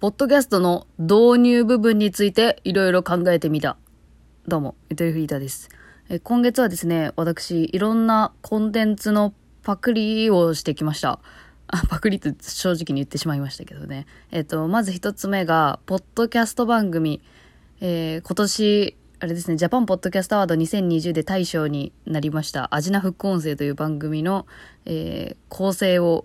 [0.00, 3.76] ポッドキャストの導入部分についていろいろ考えてみた。
[4.46, 5.70] どうも、ゆとりフリーターです。
[6.08, 9.34] え今月はですね、私、いろんなコンテンツの
[9.64, 11.18] パクリをしてきました。
[11.88, 14.06] パクリって正直に言ってしまいましたけどね。
[14.30, 17.20] えっ、と、まず一つ目が、ポッドキャスト番組、
[17.80, 24.46] えー今年、あれですね、ジャパンポッドキャストアワード2020で大賞になりました、アジナ副音声という番組の、
[24.84, 26.24] えー構成を、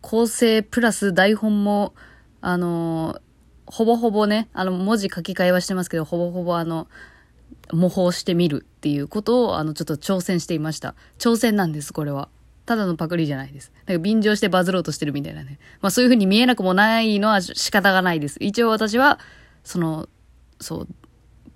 [0.00, 1.94] 構成プラス台本も、
[2.48, 3.20] あの
[3.66, 6.86] ほぼほぼね、あの、文字書き換えはしてますけど、ほぼほぼあの、
[7.72, 10.94] 模倣してみるっていうことを、あの、ちょっと挑戦していました。
[11.18, 12.28] 挑戦なんです、これは。
[12.64, 13.72] ただのパクリじゃないです。
[13.86, 15.58] なんか便乗してバズろうとしてるみたいなね。
[15.80, 18.36] まあそういう風に見えなくもないのは仕方がないです。
[18.40, 19.18] 一応私は、
[19.64, 20.08] その、
[20.60, 20.88] そう、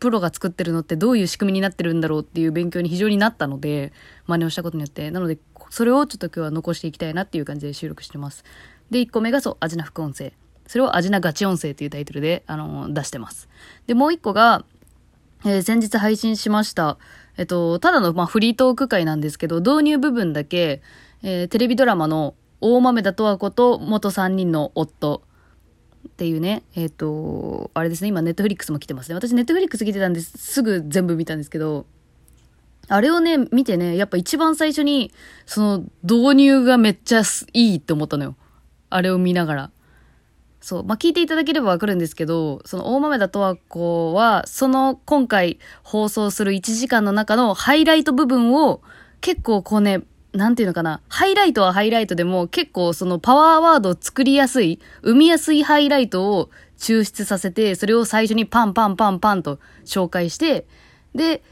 [0.00, 3.92] プロが作ってるのってどういう仕組みになってるんだろうっていう勉強に非常になったので、
[4.26, 5.12] 真似をしたことによって。
[5.12, 5.38] なので、
[5.70, 8.42] それをちょっと今日は残していきたいなっていう感じで収録してます。
[8.90, 10.32] で、1個目がそう、アジナ副音声。
[10.70, 13.48] それをアジナガチ音声っていうタイトルで、あの出してます。
[13.88, 14.64] で、もう1個が、
[15.44, 16.96] えー先日配信しました。
[17.36, 20.80] えっと、ただの、まあ、フリートーク会なんですけど、導入部分だけ、
[21.24, 25.22] えーテレビドラマの大豆田十和子と元3人の夫
[26.06, 29.16] っていうね、えっ、と、あれですね、今ネットフリックスも来てますね。
[29.16, 31.86] 私ネットフリックス来てたんです、すぐ全部見たんですけど、
[32.86, 35.10] あれをね、見てね、やっぱ一番最初に、
[35.46, 37.22] その導入がめっちゃ
[37.54, 38.36] いいって思ったのよ。
[38.88, 39.70] あれを見ながら。
[40.60, 40.84] そう。
[40.84, 48.82] まあ、聞いていただければわかるんですけど、その大豆田十和子は、その今回放送する1時間の中のハイライト部分を、
[49.20, 51.00] 結構こうね、なんていうのかな。
[51.08, 60.66] ハイライトはハイライトでも、結構そのパワーワードを作りやすい、生みやすいハイライトを抽出させて、それを最初にパンパンパンパンと紹介して、
[61.14, 61.42] で、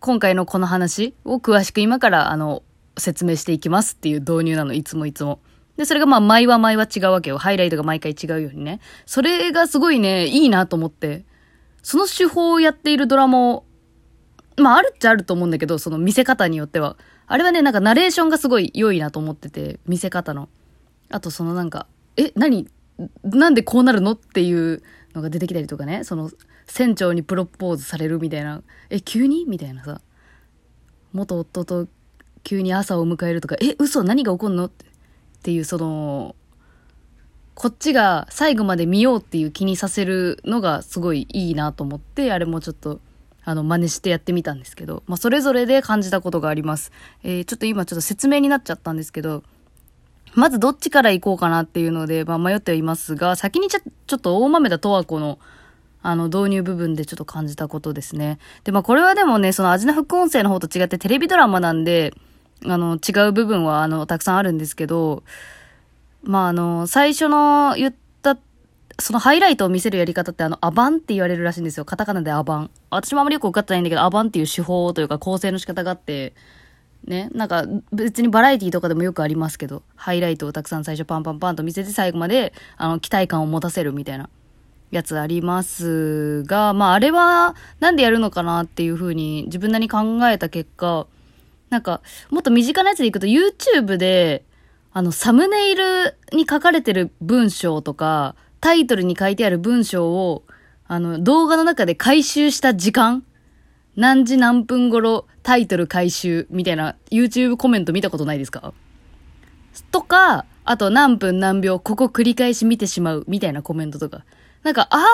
[0.00, 2.62] 今回のこの話を詳しく今から、あの、
[2.96, 5.40] 説明していきますっていう導入なの、いつもいつも。
[5.80, 7.38] で、それがまあ、毎は毎は違うわけよ。
[7.38, 8.80] ハイライトが毎回違うようにね。
[9.06, 11.24] それがすごいね、いいなと思って。
[11.82, 13.64] その手法をやっているドラマを、
[14.58, 16.98] まあ、あるっちゃあると思うんだけど、その見せ方によっては。
[17.26, 20.50] あれはね、なんかナレーションがすごい良いなと思ってて、見せ方の。
[21.08, 21.86] あと、そのなんか、
[22.18, 22.68] え、何
[23.24, 24.82] なんでこうなるのっていう
[25.14, 26.04] のが出てきたりとかね。
[26.04, 26.30] その、
[26.66, 28.60] 船長にプロポーズされるみたいな。
[28.90, 29.46] え、急に？
[29.48, 30.02] みたいなさ。
[31.14, 31.88] 元夫と
[32.44, 34.04] 急に朝を迎えるとか、え、嘘？
[34.04, 34.66] 何が起こんの？
[34.66, 34.84] って
[35.40, 36.36] っていう、その、
[37.54, 43.00] こっちが最後まで見ようっていう気にさせるのがすごいいいなと思って、あれもちょっと、
[43.42, 46.92] あの、真似してやってみたんですけど、まあ、それぞれで感じたことがあります。
[47.22, 49.42] えーちょっと今ちょっと説明になっちゃったんですけど、
[50.34, 55.38] まずどっちから行こうかなっていうので、まあ、迷ってはいますが、先にちょちょっと大豆田十和子の、
[56.02, 58.38] あの、導入部分でちょっと感じたことですね。
[58.64, 62.14] で、まあ、これはでもね、その味の副音声の方と違ってテレビドラマなんで、
[62.66, 65.22] あの、違う部分は、あの、たくさんあるんですけど、
[66.22, 68.38] まあ、あの、最初の言った、
[68.98, 71.84] そのハイライトを見せるやり方って、あの、アバンって言われるらしいんですよ。
[71.84, 72.70] カタカナでアバン。
[72.90, 76.34] 私もあまりよく分かってないんだけど、アバンっていう手法というか構成の仕方があって、
[77.06, 84.28] ね、なんか別にバラエティとかでもよくありますけど、ハイライトをたくさん最初パンパンパンと見せて最後まで、あの、期待感を持たせるみたいな
[84.90, 91.06] やつありますが、まあ、あれはなんでやるのかなっていうふうに自分なりに考えた結果、
[91.70, 94.44] なんか、もっと身近なやつでいくと YouTube で、
[94.92, 100.44] あの、サムネイルに書かれてる文章とか、タイトルに書いてある文章を、
[100.86, 103.24] あの、動画の中で回収した時間
[103.96, 108.72] 何時何分頃タイトル回収みたいな YouTube コメント見たことないですか？
[109.92, 114.24] とか、あと何分何秒ここ繰り返し見てしまうみたいなコメントとか。
[114.62, 115.06] なんか、ああい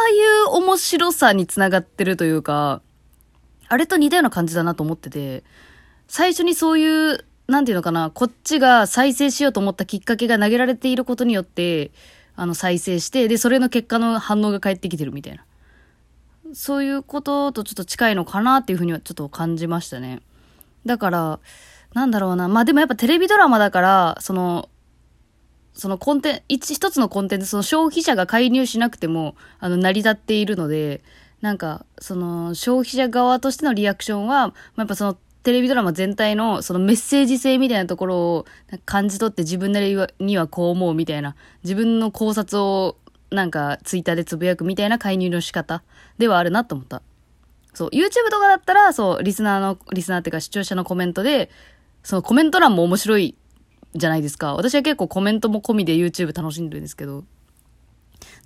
[0.46, 2.80] う面白さにつながってるというか、
[3.68, 5.44] あれと似たような感じだなと思ってて、
[6.08, 11.90] 最初にそういう、なんていうのかな、こっちが再生しようと思ったきっかけが投げられていることによって、
[12.34, 15.44] あの、再生して、で、それの結果の反応が返ってきてるみたいな。
[16.52, 20.20] そういうこととちょっと近いのかなっていうふうにはちょっと感じましたね。
[20.84, 21.40] だから、
[21.94, 22.48] なんだろうな。
[22.48, 24.68] まあでもやっぱテレビドラマだから、その、
[25.72, 31.02] そのコンテン一、一つのコンテンツ、その消費者が介入しなくても、あの、成り立っているので、
[31.40, 38.46] なんか、その、消費者側としてのリアクションは、まあ、やっぱその、テレビドラマ全体の、そのメッセージ性みたいなところを
[38.84, 42.96] 感じ取って自分なりにはこう思うみたいな、自分の考察を、
[43.30, 45.84] なんか、ツイッターでつぶやくみたいな介入の仕方
[46.18, 47.00] ではあるなと思った。
[47.74, 51.48] そう、YouTube とかだったら、そう、リスナーの、リスナーっていうか視聴者のコメントで、
[52.02, 53.36] そのコメント欄も面白い
[53.94, 54.56] じゃないですか。
[54.56, 57.22] 私は結構コメントも込みで YouTube 楽しんでるんですけど。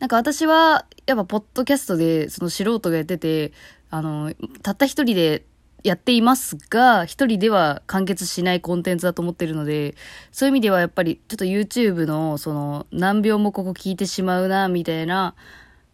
[0.00, 3.52] なんか私は、やっぱポッドキャストで、その素人がやってて、
[3.88, 5.46] あの、たった一人で
[5.82, 9.94] やっていますが、一人では完結しないコンテンツだと思ってるので、
[10.32, 15.34] そういう意味ではやっぱり、ちょっと YouTube の、その、何秒もここ聞いてしまうな、みたいな、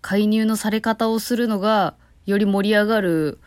[0.02, 1.94] 介入のされ方をするのが、
[2.26, 3.38] より盛り上がる、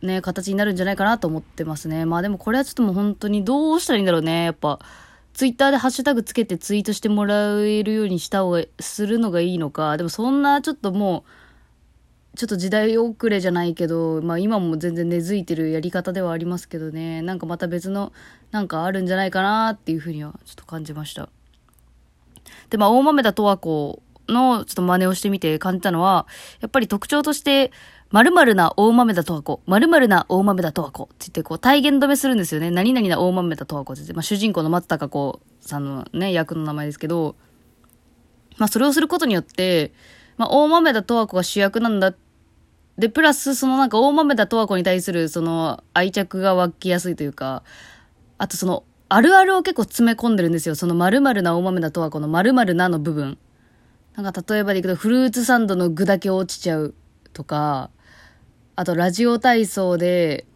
[0.00, 2.06] ね、形になるんじゃないかなと思ってますね。
[2.06, 4.44] まあでもこれはちょっともう本当にどうしたらいいんだろうね。
[4.44, 4.80] やっぱ、
[5.32, 9.96] ツイッターでハッシュタグつけてツイートしてもらえるようにした方が、するのがいいのか。
[9.96, 11.41] でもそんなちょっともう、
[12.34, 17.20] ちょっと時代遅れじゃないけど、まあ今も全然根付いてるやり方ではありますけどね。
[17.20, 18.12] なんかまた別の、
[18.50, 21.28] なんかあるんじゃないかなっていうふうにはちょっと感じました。
[22.70, 26.26] で、まあ大豆田十和子のちょっと真似をしてみて感じたのは、
[26.60, 27.70] やっぱり特徴として、
[28.10, 32.70] 〇〇な大豆だとわこ、〇〇な大豆だとわこって言ってこう体言止めするんですよね。
[32.70, 37.36] 何々な大豆だとわこって言って、まあ主人公の松高子さんのね、役の名前ですけど、
[38.58, 39.92] まあそれをすることによって、
[40.36, 42.16] まあ大豆だとわこが主役なんだっ
[42.98, 47.62] で、プラスそのなんか大豆だとわこに対するその愛着が湧きやすいというか、
[48.38, 50.74] あとそのあるあるを結構詰め込んでるんですよ。
[50.74, 53.38] その〇〇な大豆だとわこの〇〇なの部分。
[54.14, 56.94] なんか例えばでいくとフルーツサンドの具だけ落ちちゃう
[57.32, 57.90] とか、
[58.76, 60.46] あとラジオ体操で、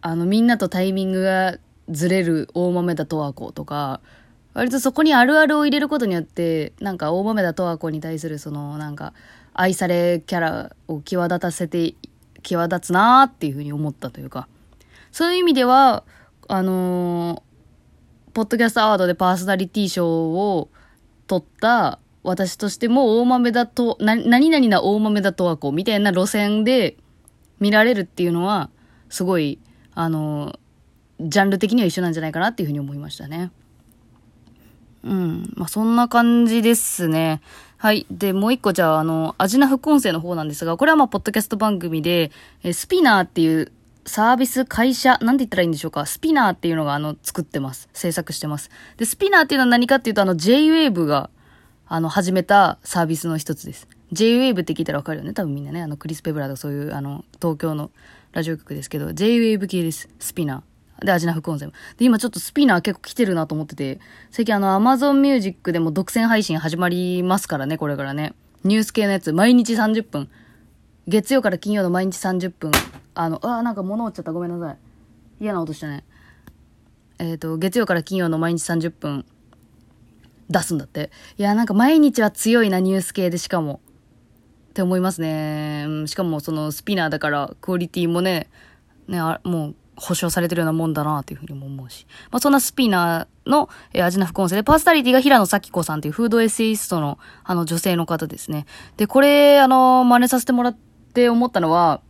[0.00, 1.58] あのみんなとタイミングが
[1.90, 4.00] ずれる大豆田十和子とか、
[4.54, 9.12] 割とそこにあるあるを入れることによって、なんか大豆田十和子に対するそのなんか
[9.60, 11.94] 愛されキャラを際立たせて、
[12.44, 14.46] 際立つなーっていうふうに思ったというか、
[15.10, 16.04] そういう意味では、
[16.46, 20.68] あのー、ポッドキャストアワードでパーソナリティ賞を
[21.26, 26.96] 取った私としても大豆だと、な、何々な大豆だとはこう、みたいな路線で
[27.58, 28.70] 見られるっていうのは、
[29.08, 29.58] すごい、
[29.92, 30.56] あの、
[31.18, 33.50] ジャンル的には一緒なんじゃないかなっていうふうに思いましたね。
[35.08, 35.52] うん。
[35.56, 37.40] まあ、そんな感じですね。
[37.78, 38.06] はい。
[38.10, 42.30] で、もう一個じゃあ、あの、味な副音声の方なんですが、これはまあ、ポッドキャスト番組で、
[42.62, 43.72] え SPINEAR っていう
[44.04, 46.04] サービス会社、なんて言ったらいいんでしょうか。
[46.04, 47.88] SPINEAR っていうのが、あの、作ってます。
[47.92, 48.70] 制作してます。
[48.98, 51.30] で、 SPINEAR っていうのは何かっていうと、あの、J-Wave が、
[51.86, 53.88] あの、始めたサービスの一つです。
[54.12, 55.32] J-Wave って聞いたらわかるよね。
[55.32, 55.82] 多分みんなね。
[55.82, 57.90] あの、クリス・ペプラーとかそういう、あの、東京の
[58.32, 60.08] ラジオ局ですけど、J-Wave 系です。
[60.18, 60.77] SPINEAR。
[61.04, 61.72] で、味な副音声も。
[61.96, 64.00] で、今ちょっと SPINEAR 結構来てるなと思ってて、
[64.30, 68.34] 最近あの、Amazon Music でも独占配信始まりますからね、これからね。
[68.64, 70.28] ニュース系のやつ、毎日30分。
[71.06, 72.72] 月曜から金曜の毎日30分。
[73.14, 74.32] あの、あ、なんか物落ちちゃった。
[74.32, 74.78] ごめんなさい。
[75.40, 76.04] 嫌な音したね。
[77.18, 79.24] えっ、ー、と、月曜から金曜の毎日30分。
[80.50, 81.10] 出すんだって。
[81.36, 83.80] いや、なんか毎日は強いな、ニュース系でしかも。
[84.70, 85.86] って思いますね。
[86.06, 88.48] しかもその SPINEAR だからクオリティもね、
[89.08, 92.06] ね、あもう保証されてるようなもんだなっていうふうにも思うし。
[92.30, 98.66] まあそんな SPINEAR の、えー、味な副音声で、パーソナリティが平野紗季子さんっていうフードエッセイストのあの女性の方ですね。
[98.96, 100.76] で、これ、あの、真似させてもらっ
[101.12, 102.00] て思ったのは、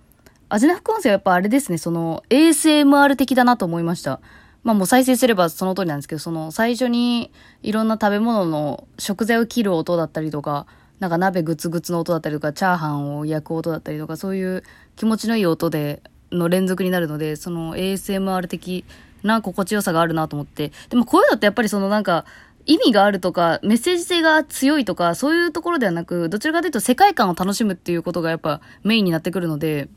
[0.48, 4.20] 味な副音声はやっぱあれですね、その ASMR 的だなと思いました。
[4.64, 7.30] まあもう再生すればその通りなんですけど、その最初に
[7.62, 10.66] いろんな食べ物の食材を切る音だったりとか、
[11.00, 14.64] なんか鍋グツグツの音だったりとか、チャーハンを焼く音だったりとか、そういう
[14.96, 16.02] 気持ちのいい音で、
[16.32, 18.84] の連続になるので、その ASMR 的
[19.22, 20.72] な心地よさがあるなと思って。
[20.90, 22.24] でもこういうのってやっぱりそのなんか、
[22.66, 29.88] 意味があるとか、メッセージ性が強いとか、そういうところではなく、どちらかというと世界観を楽しむっていうことがやっぱメインになってくるので、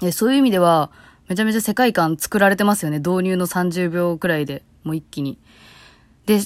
[0.00, 0.90] えそういう意味では、
[1.28, 2.98] めちゃめちゃ世界観作られてますよね。
[2.98, 5.38] 導入の30秒くらいで、もう一気に。
[6.26, 6.40] で、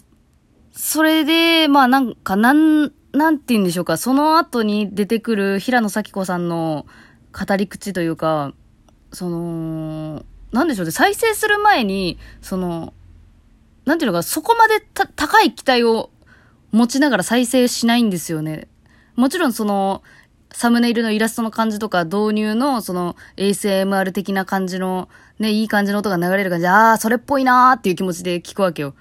[0.73, 3.97] それで、まあなんか、なん、なんて言うんでしょうか。
[3.97, 6.87] その後に出てくる平野咲子さんの
[7.33, 8.55] 語り口というか、
[9.17, 10.93] その、なんでしょうね。
[10.93, 12.93] 再生する前に、その、
[13.87, 16.11] なんていうのか、そこまで高い期待を
[16.71, 18.69] 持ちながら再生しないんですよね。
[19.15, 20.03] もちろんその、
[20.53, 25.09] サムネイルのイラストの感じとか、導入の、その、ASMR 的な感じの、
[25.39, 28.95] ね、いい感じの音が流れる感じ、ああ、それっぽいなーっていう気持ちで聞くわけよ。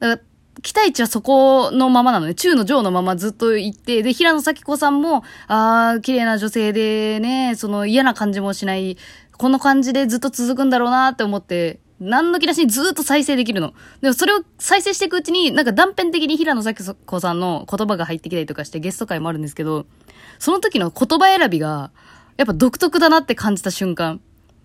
[0.00, 0.30] だから、
[0.62, 2.34] 期待値はそこのままなのね。
[2.34, 8.98] 中の上のままずっと行って、で、平野咲子さんも、ああ、綺麗な女性でね、その嫌な感じもしない、
[9.40, 13.72] この感じでずっと続くんだろうなって思って、何の気なしにずっと再生できるの。
[14.02, 19.86] でもそれを再生していくうちに、なんか断片的に平野咲子さんの言葉が入ってきたりとかしてゲスト会もあるんですけど、
[20.38, 21.90] その時の言葉選びが、
[22.36, 24.20] やっぱ独特だなって感じた瞬間。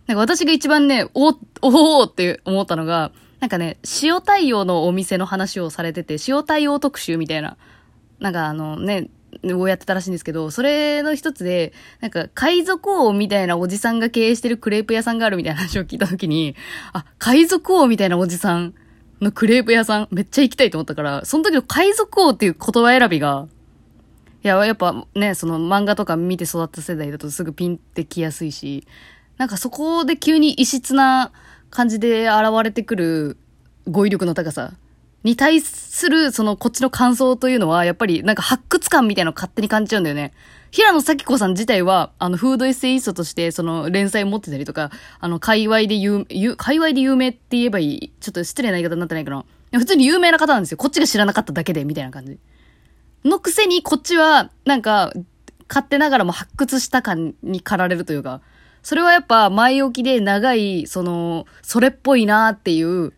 [0.07, 1.29] なんか私が一番ね、お、
[1.61, 7.55] おおって思ったのが、なんかね、塩対応のお店の話をされてて、塩対応特集みたいな、
[8.19, 9.07] なんかあのね、
[9.43, 16.55] をやってたらしいんですけど、それの一つで、なんか、海賊王みたいなおじさんが経営してるクレープ屋さんがあるみたいな話を聞いたときに、
[16.93, 18.73] あ、海賊王みたいなおじさん
[19.21, 23.47] のクレープ屋さん、めっちゃ行きたいと思ったから、その時の海賊王っていう言葉選びが、
[24.43, 28.87] いや、やっぱね、その漫画とか見て育った世代だとすぐピンってきやすいし、
[29.37, 31.31] なんかそこで急に異質な
[31.69, 33.37] 感じで現れてくる
[33.87, 34.73] 語彙力の高さ。
[35.25, 40.33] に対する、その、こっちの感想というのは、やっぱり、なんか発掘感みたいなの勝手に感じちゃうんだよね。
[40.69, 48.11] 平野咲子さん自体は、あの、フードエッセイストとして、その、連載を持ってたりとか、あの、界隈で有、有、界隈で有名って言えばいい。
[48.19, 49.45] ちょっと失礼な言い方になってないかな。
[49.71, 50.77] 普通に有名な方なんですよ。
[50.77, 52.37] こっちが知らなかっただけで、みたいな感じ。
[53.23, 55.11] のくせに、こっちは、なんか、
[55.67, 58.41] 勝手ながらも発掘した感に駆られるというか、
[58.83, 63.13] それはやっぱ前置きで長い、その、それっぽいなっていう、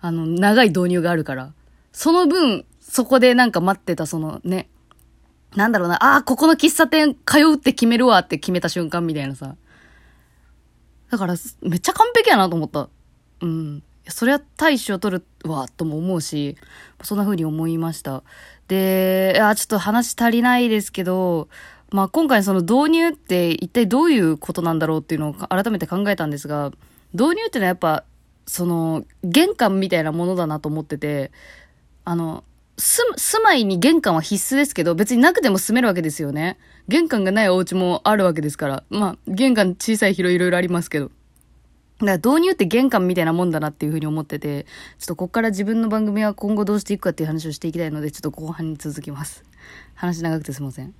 [0.00, 1.52] あの、長い導入があるから。
[1.92, 4.68] その分、そこでなんか待ってたそのね、
[5.54, 9.56] なんだろうな、ああ、ここの喫茶店通うって決めるわって決めた瞬間みたいなさ。
[11.10, 12.88] だから、めっちゃ完璧やなと思った。
[13.40, 13.82] うん。
[14.08, 16.56] そりゃ大使を取るわ、とも思うし、
[17.02, 18.22] そんな風に思いました。
[18.68, 21.48] で、あ、ちょっと話足りないですけど、
[21.92, 26.70] まあ今回その導入って一体どういうことなんだろうっていうのを改めて考えたんですが、
[27.12, 28.04] 導入ってのはやっぱ、
[28.46, 31.30] その、玄関みたいなものだなと思ってて、
[32.04, 32.44] あの、
[32.76, 36.58] 住、住まいに玄関は必須ですけど、別になくても住めるわけですよね。
[36.88, 38.84] 玄関がないお家もあるわけですから。
[38.90, 41.10] まあ、玄関小さい広いろいろありますけど。
[42.00, 44.64] だから導入って玄関みたいなもんだなっていうふうに思ってて、
[44.98, 49.44] ちょっとこっから自分の番組は今後どうしていくかっていう話をしていきたいので、ちょっと後半に続きます。
[49.94, 50.94] 話長くてすいません。